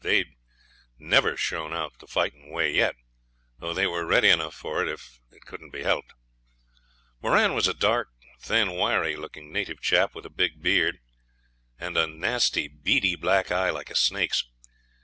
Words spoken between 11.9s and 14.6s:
a nasty beady black eye like a snake's.